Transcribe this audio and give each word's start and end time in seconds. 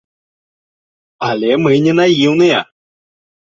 Але 1.29 1.51
мы 1.67 1.71
не 1.85 1.93
наіўныя. 2.01 2.59